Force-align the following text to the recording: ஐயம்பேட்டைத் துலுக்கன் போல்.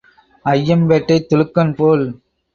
ஐயம்பேட்டைத் 0.45 1.29
துலுக்கன் 1.29 1.75
போல். 1.75 2.05